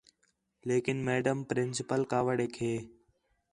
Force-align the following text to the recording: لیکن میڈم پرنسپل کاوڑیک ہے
لیکن 0.69 0.97
میڈم 1.07 1.37
پرنسپل 1.49 2.01
کاوڑیک 2.13 2.53
ہے 2.63 2.75